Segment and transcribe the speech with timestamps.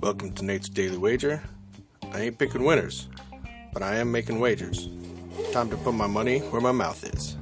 [0.00, 1.42] Welcome to Nate's Daily Wager.
[2.12, 3.08] I ain't picking winners,
[3.72, 4.88] but I am making wagers.
[5.52, 7.36] Time to put my money where my mouth is.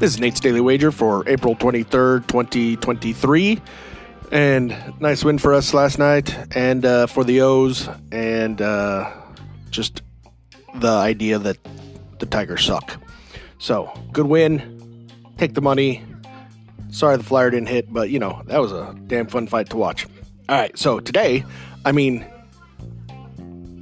[0.00, 3.60] This is Nate's Daily Wager for April 23rd, 2023.
[4.30, 7.88] And nice win for us last night and uh, for the O's.
[8.12, 9.10] And uh,
[9.70, 10.02] just
[10.76, 11.58] the idea that
[12.18, 13.02] the Tigers suck.
[13.58, 15.08] So, good win.
[15.36, 16.04] Take the money.
[16.90, 19.76] Sorry the flyer didn't hit, but you know, that was a damn fun fight to
[19.76, 20.06] watch.
[20.48, 21.44] All right, so today,
[21.84, 22.26] I mean,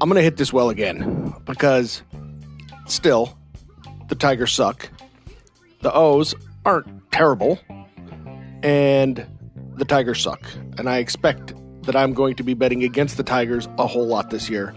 [0.00, 2.02] I'm going to hit this well again because
[2.86, 3.36] still,
[4.08, 4.90] the Tigers suck.
[5.80, 7.58] The O's aren't terrible,
[8.62, 9.26] and
[9.78, 10.40] the Tigers suck.
[10.76, 14.30] And I expect that I'm going to be betting against the Tigers a whole lot
[14.30, 14.74] this year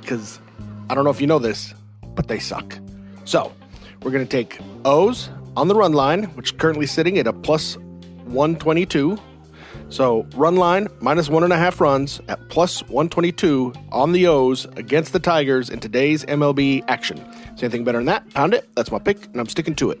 [0.00, 0.40] because
[0.88, 1.74] I don't know if you know this,
[2.14, 2.78] but they suck.
[3.24, 3.52] So
[4.02, 7.32] we're going to take O's on the run line, which is currently sitting at a
[7.32, 7.76] plus
[8.24, 9.18] 122.
[9.88, 14.64] So run line minus one and a half runs at plus 122 on the O's
[14.76, 17.18] against the Tigers in today's MLB action.
[17.56, 18.28] See anything better than that?
[18.34, 18.68] Pound it.
[18.74, 20.00] That's my pick, and I'm sticking to it.